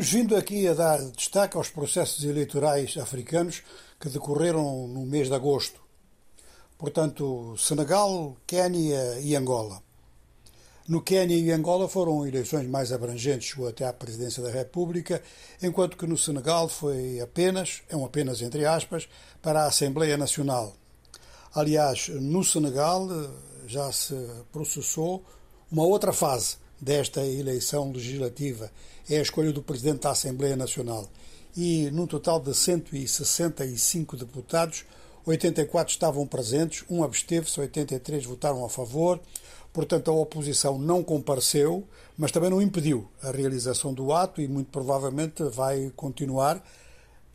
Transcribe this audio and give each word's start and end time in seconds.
Temos 0.00 0.14
vindo 0.14 0.34
aqui 0.34 0.66
a 0.66 0.72
dar 0.72 0.98
destaque 1.10 1.58
aos 1.58 1.68
processos 1.68 2.24
eleitorais 2.24 2.96
africanos 2.96 3.62
que 4.00 4.08
decorreram 4.08 4.88
no 4.88 5.04
mês 5.04 5.28
de 5.28 5.34
agosto. 5.34 5.78
Portanto, 6.78 7.54
Senegal, 7.58 8.34
Quênia 8.46 9.20
e 9.20 9.36
Angola. 9.36 9.82
No 10.88 11.02
Quênia 11.02 11.36
e 11.36 11.52
Angola 11.52 11.86
foram 11.86 12.26
eleições 12.26 12.66
mais 12.66 12.92
abrangentes, 12.92 13.50
chegou 13.50 13.68
até 13.68 13.86
à 13.86 13.92
presidência 13.92 14.42
da 14.42 14.50
República, 14.50 15.22
enquanto 15.62 15.98
que 15.98 16.06
no 16.06 16.16
Senegal 16.16 16.66
foi 16.66 17.20
apenas, 17.20 17.82
é 17.90 17.94
um 17.94 18.06
apenas 18.06 18.40
entre 18.40 18.64
aspas, 18.64 19.06
para 19.42 19.64
a 19.64 19.66
Assembleia 19.66 20.16
Nacional. 20.16 20.74
Aliás, 21.54 22.08
no 22.08 22.42
Senegal 22.42 23.06
eh, 23.12 23.28
já 23.66 23.92
se 23.92 24.14
processou 24.50 25.22
uma 25.70 25.84
outra 25.84 26.10
fase 26.10 26.56
desta 26.80 27.24
eleição 27.24 27.92
legislativa, 27.92 28.70
é 29.08 29.18
a 29.18 29.22
escolha 29.22 29.52
do 29.52 29.62
presidente 29.62 30.02
da 30.02 30.10
Assembleia 30.10 30.56
Nacional. 30.56 31.08
E 31.56 31.90
num 31.90 32.06
total 32.06 32.40
de 32.40 32.54
165 32.54 34.16
deputados, 34.16 34.84
84 35.26 35.92
estavam 35.92 36.26
presentes, 36.26 36.84
um 36.88 37.02
absteve-se, 37.02 37.60
83 37.60 38.24
votaram 38.24 38.64
a 38.64 38.68
favor. 38.68 39.20
Portanto, 39.72 40.10
a 40.10 40.14
oposição 40.14 40.78
não 40.78 41.02
compareceu, 41.02 41.86
mas 42.16 42.32
também 42.32 42.50
não 42.50 42.60
impediu 42.60 43.08
a 43.22 43.30
realização 43.30 43.94
do 43.94 44.12
ato 44.12 44.40
e 44.40 44.48
muito 44.48 44.70
provavelmente 44.70 45.42
vai 45.44 45.92
continuar 45.94 46.64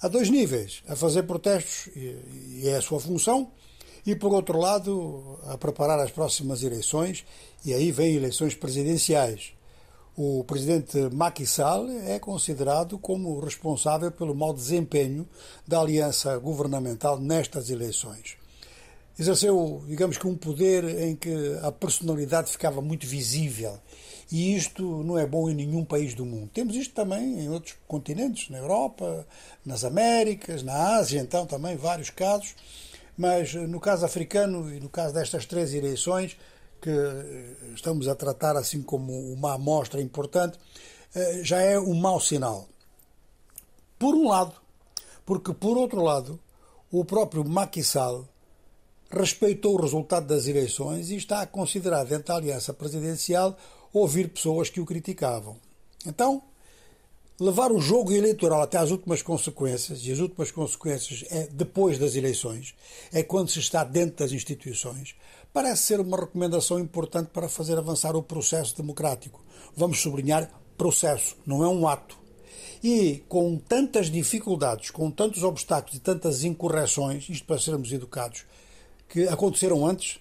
a 0.00 0.08
dois 0.08 0.30
níveis, 0.30 0.82
a 0.88 0.96
fazer 0.96 1.24
protestos, 1.24 1.88
e 1.94 2.62
é 2.64 2.76
a 2.76 2.82
sua 2.82 3.00
função, 3.00 3.50
e, 4.06 4.14
por 4.14 4.32
outro 4.32 4.58
lado, 4.58 5.38
a 5.46 5.58
preparar 5.58 5.98
as 6.00 6.10
próximas 6.10 6.62
eleições, 6.62 7.24
e 7.64 7.74
aí 7.74 7.92
vem 7.92 8.14
eleições 8.14 8.54
presidenciais. 8.54 9.52
O 10.16 10.44
presidente 10.44 10.98
Macky 11.12 11.46
Sall 11.46 11.88
é 11.88 12.18
considerado 12.18 12.98
como 12.98 13.40
responsável 13.40 14.10
pelo 14.10 14.34
mau 14.34 14.52
desempenho 14.52 15.26
da 15.66 15.80
aliança 15.80 16.36
governamental 16.38 17.18
nestas 17.18 17.70
eleições. 17.70 18.36
Exerceu, 19.18 19.84
digamos 19.86 20.18
que, 20.18 20.26
um 20.26 20.36
poder 20.36 20.84
em 21.00 21.14
que 21.14 21.32
a 21.62 21.70
personalidade 21.70 22.50
ficava 22.50 22.80
muito 22.80 23.06
visível. 23.06 23.78
E 24.32 24.54
isto 24.54 24.82
não 25.02 25.18
é 25.18 25.26
bom 25.26 25.50
em 25.50 25.54
nenhum 25.54 25.84
país 25.84 26.14
do 26.14 26.24
mundo. 26.24 26.50
Temos 26.54 26.76
isto 26.76 26.94
também 26.94 27.40
em 27.40 27.48
outros 27.48 27.76
continentes, 27.86 28.48
na 28.48 28.58
Europa, 28.58 29.26
nas 29.64 29.84
Américas, 29.84 30.62
na 30.62 30.96
Ásia, 30.96 31.20
então 31.20 31.46
também 31.46 31.76
vários 31.76 32.10
casos 32.10 32.54
mas 33.20 33.52
no 33.52 33.78
caso 33.78 34.06
africano 34.06 34.74
e 34.74 34.80
no 34.80 34.88
caso 34.88 35.12
destas 35.12 35.44
três 35.44 35.74
eleições, 35.74 36.38
que 36.80 36.88
eh, 36.88 37.54
estamos 37.74 38.08
a 38.08 38.14
tratar 38.14 38.56
assim 38.56 38.80
como 38.80 39.12
uma 39.30 39.56
amostra 39.56 40.00
importante, 40.00 40.58
eh, 41.14 41.42
já 41.44 41.60
é 41.60 41.78
um 41.78 41.92
mau 41.92 42.18
sinal. 42.18 42.66
Por 43.98 44.14
um 44.14 44.26
lado, 44.26 44.54
porque 45.26 45.52
por 45.52 45.76
outro 45.76 46.02
lado, 46.02 46.40
o 46.90 47.04
próprio 47.04 47.46
Macky 47.46 47.84
Sall 47.84 48.26
respeitou 49.10 49.74
o 49.74 49.82
resultado 49.82 50.26
das 50.26 50.46
eleições 50.46 51.10
e 51.10 51.16
está 51.16 51.42
a 51.42 51.46
considerar 51.46 52.04
dentro 52.04 52.28
da 52.28 52.36
aliança 52.36 52.72
presidencial 52.72 53.54
ouvir 53.92 54.30
pessoas 54.30 54.70
que 54.70 54.80
o 54.80 54.86
criticavam. 54.86 55.58
Então, 56.06 56.42
levar 57.40 57.72
o 57.72 57.80
jogo 57.80 58.12
eleitoral 58.12 58.60
até 58.60 58.76
às 58.76 58.90
últimas 58.90 59.22
consequências, 59.22 60.04
e 60.04 60.12
as 60.12 60.18
últimas 60.18 60.50
consequências 60.50 61.24
é 61.30 61.48
depois 61.50 61.98
das 61.98 62.14
eleições, 62.14 62.74
é 63.10 63.22
quando 63.22 63.48
se 63.48 63.58
está 63.58 63.82
dentro 63.82 64.18
das 64.18 64.30
instituições, 64.30 65.14
parece 65.50 65.84
ser 65.84 66.00
uma 66.00 66.18
recomendação 66.18 66.78
importante 66.78 67.30
para 67.32 67.48
fazer 67.48 67.78
avançar 67.78 68.14
o 68.14 68.22
processo 68.22 68.76
democrático. 68.76 69.42
Vamos 69.74 70.00
sublinhar 70.00 70.50
processo, 70.76 71.34
não 71.46 71.64
é 71.64 71.68
um 71.68 71.88
ato. 71.88 72.18
E 72.84 73.22
com 73.26 73.56
tantas 73.56 74.10
dificuldades, 74.10 74.90
com 74.90 75.10
tantos 75.10 75.42
obstáculos 75.42 75.96
e 75.96 76.00
tantas 76.00 76.44
incorreções, 76.44 77.28
isto 77.28 77.46
para 77.46 77.58
sermos 77.58 77.90
educados, 77.90 78.44
que 79.08 79.26
aconteceram 79.28 79.86
antes, 79.86 80.20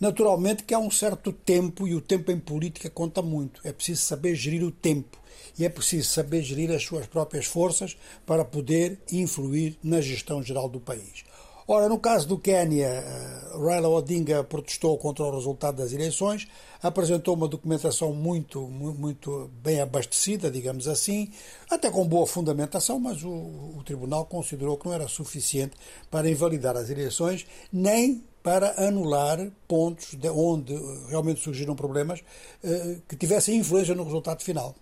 naturalmente 0.00 0.64
que 0.64 0.74
há 0.74 0.78
um 0.78 0.90
certo 0.90 1.32
tempo 1.32 1.86
e 1.86 1.94
o 1.94 2.00
tempo 2.00 2.30
em 2.30 2.38
política 2.38 2.90
conta 2.90 3.22
muito. 3.22 3.60
É 3.64 3.72
preciso 3.72 4.02
saber 4.02 4.34
gerir 4.34 4.62
o 4.62 4.70
tempo 4.70 5.18
e 5.58 5.64
é 5.64 5.68
preciso 5.68 6.08
saber 6.08 6.42
gerir 6.42 6.70
as 6.70 6.82
suas 6.82 7.06
próprias 7.06 7.46
forças 7.46 7.96
para 8.24 8.44
poder 8.44 8.98
influir 9.10 9.78
na 9.82 10.00
gestão 10.00 10.42
geral 10.42 10.68
do 10.68 10.80
país. 10.80 11.24
Ora, 11.68 11.88
no 11.88 11.98
caso 11.98 12.28
do 12.28 12.38
Quênia, 12.38 12.86
eh, 12.86 13.58
Raila 13.58 13.88
Odinga 13.88 14.44
protestou 14.44 14.96
contra 14.98 15.24
o 15.24 15.34
resultado 15.34 15.78
das 15.78 15.92
eleições, 15.92 16.46
apresentou 16.80 17.34
uma 17.34 17.48
documentação 17.48 18.12
muito, 18.12 18.60
muito 18.68 19.50
bem 19.64 19.80
abastecida, 19.80 20.48
digamos 20.48 20.86
assim, 20.86 21.28
até 21.68 21.90
com 21.90 22.06
boa 22.06 22.24
fundamentação, 22.24 23.00
mas 23.00 23.24
o, 23.24 23.30
o 23.30 23.82
tribunal 23.84 24.26
considerou 24.26 24.76
que 24.76 24.86
não 24.86 24.94
era 24.94 25.08
suficiente 25.08 25.76
para 26.08 26.30
invalidar 26.30 26.76
as 26.76 26.88
eleições, 26.88 27.44
nem 27.72 28.22
para 28.46 28.86
anular 28.86 29.50
pontos 29.66 30.14
de 30.14 30.28
onde 30.28 30.72
realmente 31.08 31.40
surgiram 31.40 31.74
problemas 31.74 32.22
eh, 32.62 32.98
que 33.08 33.16
tivessem 33.16 33.56
influência 33.56 33.92
no 33.92 34.04
resultado 34.04 34.40
final. 34.40 34.72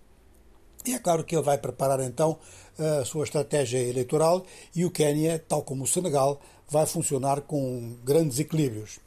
E 0.85 0.93
é 0.93 0.99
claro 0.99 1.23
que 1.23 1.35
ele 1.35 1.41
vai 1.41 1.57
preparar 1.57 1.99
então 2.01 2.37
a 2.77 3.03
sua 3.03 3.23
estratégia 3.23 3.79
eleitoral 3.79 4.45
e 4.75 4.85
o 4.85 4.91
Quênia, 4.91 5.43
tal 5.47 5.63
como 5.63 5.83
o 5.83 5.87
Senegal, 5.87 6.39
vai 6.69 6.85
funcionar 6.85 7.41
com 7.41 7.97
grandes 8.03 8.37
equilíbrios. 8.37 8.99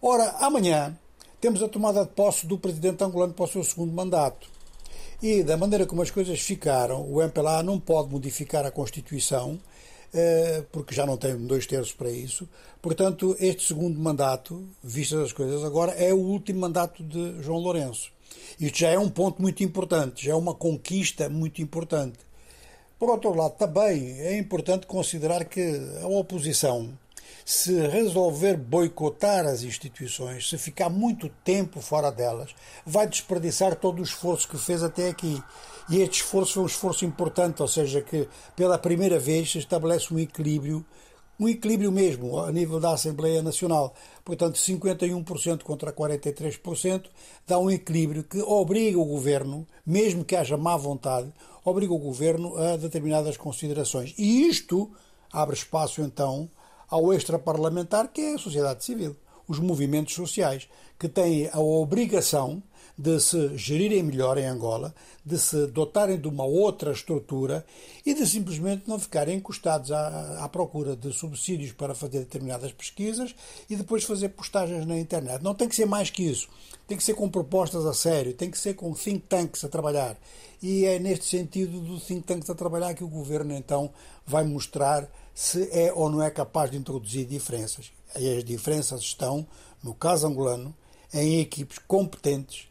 Ora, 0.00 0.36
amanhã 0.38 0.96
temos 1.40 1.60
a 1.60 1.68
tomada 1.68 2.04
de 2.04 2.12
posse 2.12 2.46
do 2.46 2.56
presidente 2.56 3.02
angolano 3.02 3.34
para 3.34 3.46
o 3.46 3.48
seu 3.48 3.64
segundo 3.64 3.92
mandato. 3.92 4.48
E 5.20 5.42
da 5.42 5.56
maneira 5.56 5.84
como 5.84 6.00
as 6.00 6.12
coisas 6.12 6.38
ficaram, 6.38 7.04
o 7.10 7.20
MPLA 7.20 7.60
não 7.64 7.80
pode 7.80 8.08
modificar 8.08 8.64
a 8.64 8.70
Constituição, 8.70 9.58
porque 10.72 10.94
já 10.94 11.04
não 11.06 11.16
tem 11.16 11.36
dois 11.46 11.66
terços 11.66 11.92
para 11.92 12.10
isso. 12.10 12.48
Portanto, 12.80 13.36
este 13.40 13.64
segundo 13.64 13.98
mandato, 13.98 14.64
vistas 14.82 15.20
as 15.20 15.32
coisas 15.32 15.64
agora, 15.64 15.92
é 15.92 16.12
o 16.12 16.18
último 16.18 16.60
mandato 16.60 17.02
de 17.02 17.42
João 17.42 17.58
Lourenço. 17.58 18.10
Isto 18.60 18.78
já 18.78 18.88
é 18.88 18.98
um 18.98 19.08
ponto 19.08 19.42
muito 19.42 19.62
importante, 19.62 20.24
já 20.24 20.32
é 20.32 20.34
uma 20.34 20.54
conquista 20.54 21.28
muito 21.28 21.60
importante. 21.60 22.18
Por 22.98 23.10
outro 23.10 23.34
lado, 23.34 23.56
também 23.56 24.20
é 24.20 24.38
importante 24.38 24.86
considerar 24.86 25.44
que 25.44 25.60
a 26.02 26.06
oposição, 26.06 26.90
se 27.46 27.86
resolver 27.86 28.56
boicotar 28.56 29.46
as 29.46 29.62
instituições, 29.62 30.48
se 30.48 30.58
ficar 30.58 30.90
muito 30.90 31.28
tempo 31.44 31.80
fora 31.80 32.10
delas, 32.10 32.52
vai 32.84 33.06
desperdiçar 33.06 33.76
todo 33.76 34.00
o 34.00 34.02
esforço 34.02 34.48
que 34.48 34.58
fez 34.58 34.82
até 34.82 35.08
aqui. 35.08 35.40
E 35.88 36.00
este 36.00 36.22
esforço 36.22 36.54
foi 36.54 36.62
um 36.64 36.66
esforço 36.66 37.04
importante, 37.04 37.62
ou 37.62 37.68
seja, 37.68 38.02
que 38.02 38.28
pela 38.56 38.76
primeira 38.76 39.16
vez 39.20 39.52
se 39.52 39.58
estabelece 39.58 40.12
um 40.12 40.18
equilíbrio 40.18 40.84
um 41.38 41.46
equilíbrio 41.46 41.92
mesmo 41.92 42.40
a 42.40 42.50
nível 42.50 42.80
da 42.80 42.92
Assembleia 42.92 43.42
Nacional. 43.42 43.94
Portanto, 44.24 44.56
51% 44.56 45.62
contra 45.62 45.92
43% 45.92 47.04
dá 47.46 47.58
um 47.58 47.70
equilíbrio 47.70 48.24
que 48.24 48.40
obriga 48.40 48.98
o 48.98 49.04
governo, 49.04 49.66
mesmo 49.84 50.24
que 50.24 50.34
haja 50.34 50.56
má 50.56 50.78
vontade, 50.78 51.30
obriga 51.62 51.92
o 51.92 51.98
governo 51.98 52.56
a 52.56 52.78
determinadas 52.78 53.36
considerações. 53.36 54.14
E 54.16 54.48
isto 54.48 54.90
abre 55.30 55.54
espaço 55.54 56.00
então 56.00 56.48
ao 56.88 57.12
extraparlamentar, 57.12 58.08
que 58.08 58.20
é 58.20 58.34
a 58.34 58.38
sociedade 58.38 58.84
civil, 58.84 59.16
os 59.48 59.58
movimentos 59.58 60.14
sociais, 60.14 60.68
que 60.98 61.08
têm 61.08 61.48
a 61.52 61.60
obrigação 61.60 62.62
de 62.98 63.20
se 63.20 63.56
gerirem 63.56 64.02
melhor 64.02 64.38
em 64.38 64.46
Angola, 64.46 64.94
de 65.24 65.38
se 65.38 65.66
dotarem 65.66 66.18
de 66.18 66.28
uma 66.28 66.44
outra 66.44 66.92
estrutura 66.92 67.64
e 68.04 68.14
de 68.14 68.26
simplesmente 68.26 68.88
não 68.88 68.98
ficarem 68.98 69.36
encostados 69.36 69.92
à, 69.92 70.44
à 70.44 70.48
procura 70.48 70.96
de 70.96 71.12
subsídios 71.12 71.72
para 71.72 71.94
fazer 71.94 72.20
determinadas 72.20 72.72
pesquisas 72.72 73.34
e 73.68 73.76
depois 73.76 74.04
fazer 74.04 74.30
postagens 74.30 74.86
na 74.86 74.98
internet. 74.98 75.42
Não 75.42 75.54
tem 75.54 75.68
que 75.68 75.76
ser 75.76 75.86
mais 75.86 76.10
que 76.10 76.22
isso. 76.22 76.48
Tem 76.86 76.96
que 76.96 77.02
ser 77.02 77.14
com 77.14 77.28
propostas 77.28 77.84
a 77.84 77.92
sério, 77.92 78.32
tem 78.32 78.50
que 78.50 78.58
ser 78.58 78.74
com 78.74 78.92
think 78.94 79.24
tanks 79.28 79.64
a 79.64 79.68
trabalhar. 79.68 80.16
E 80.62 80.84
é 80.84 80.98
neste 80.98 81.26
sentido 81.26 81.80
do 81.80 82.00
think 82.00 82.22
tanks 82.22 82.48
a 82.48 82.54
trabalhar 82.54 82.94
que 82.94 83.04
o 83.04 83.08
governo 83.08 83.52
então 83.52 83.90
vai 84.24 84.44
mostrar 84.44 85.10
se 85.34 85.68
é 85.70 85.92
ou 85.92 86.08
não 86.08 86.22
é 86.22 86.30
capaz 86.30 86.70
de 86.70 86.78
introduzir 86.78 87.26
diferenças. 87.26 87.92
E 88.18 88.38
as 88.38 88.44
diferenças 88.44 89.00
estão, 89.00 89.46
no 89.82 89.92
caso 89.92 90.26
angolano, 90.26 90.74
em 91.12 91.40
equipes 91.40 91.78
competentes 91.78 92.68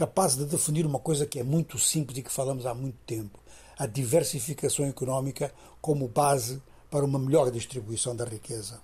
capaz 0.00 0.34
de 0.34 0.46
definir 0.46 0.86
uma 0.86 0.98
coisa 0.98 1.26
que 1.26 1.38
é 1.38 1.42
muito 1.42 1.78
simples 1.78 2.16
e 2.16 2.22
que 2.22 2.32
falamos 2.32 2.64
há 2.64 2.72
muito 2.72 2.96
tempo: 3.06 3.38
a 3.78 3.86
diversificação 3.86 4.86
económica 4.86 5.52
como 5.78 6.08
base 6.08 6.62
para 6.90 7.04
uma 7.04 7.18
melhor 7.18 7.50
distribuição 7.50 8.16
da 8.16 8.24
riqueza. 8.24 8.78